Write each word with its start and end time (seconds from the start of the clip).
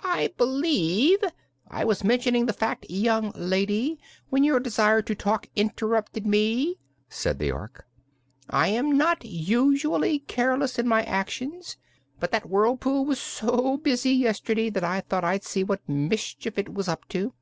"I 0.00 0.34
believe 0.36 1.20
I 1.68 1.84
was 1.84 2.02
mentioning 2.02 2.46
the 2.46 2.52
fact, 2.52 2.84
young 2.88 3.30
lady, 3.36 4.00
when 4.28 4.42
your 4.42 4.58
desire 4.58 5.02
to 5.02 5.14
talk 5.14 5.46
interrupted 5.54 6.26
me," 6.26 6.78
said 7.08 7.38
the 7.38 7.52
Ork. 7.52 7.86
"I 8.50 8.66
am 8.70 8.98
not 8.98 9.24
usually 9.24 10.18
careless 10.18 10.80
in 10.80 10.88
my 10.88 11.04
actions, 11.04 11.76
but 12.18 12.32
that 12.32 12.50
whirlpool 12.50 13.04
was 13.04 13.20
so 13.20 13.76
busy 13.76 14.10
yesterday 14.14 14.68
that 14.68 14.82
I 14.82 15.00
thought 15.00 15.22
I'd 15.22 15.44
see 15.44 15.62
what 15.62 15.88
mischief 15.88 16.58
it 16.58 16.74
was 16.74 16.88
up 16.88 17.06
to. 17.10 17.34